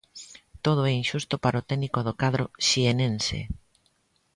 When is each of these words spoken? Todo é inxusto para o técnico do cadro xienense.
Todo 0.65 0.81
é 0.91 0.93
inxusto 1.01 1.35
para 1.43 1.61
o 1.61 1.65
técnico 1.69 1.99
do 2.07 2.17
cadro 2.21 2.45
xienense. 2.67 3.39